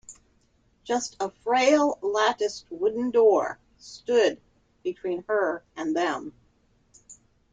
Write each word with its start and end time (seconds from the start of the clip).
Just 0.83 1.15
a 1.19 1.29
frail 1.29 1.99
latticed 2.01 2.65
wooden 2.71 3.11
door 3.11 3.59
stood 3.77 4.41
between 4.81 5.21
her 5.27 5.63
and 5.77 5.95
them. 5.95 6.33